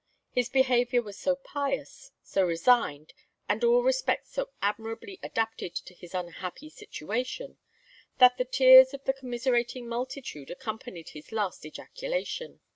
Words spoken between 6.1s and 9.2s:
unhappy situation, that the tears of the